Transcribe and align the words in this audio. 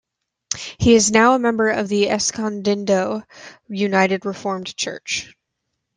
He 0.79 0.95
is 0.95 1.11
now 1.11 1.33
a 1.33 1.37
member 1.39 1.69
of 1.69 1.87
the 1.87 2.09
Escondido 2.09 3.21
United 3.69 4.25
Reformed 4.25 4.75
Church. 4.75 5.31